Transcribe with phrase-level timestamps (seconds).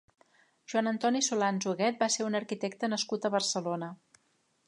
[0.71, 3.91] Joan Antoni Solans Huguet va ser un arquitecte nascut a Barcelona.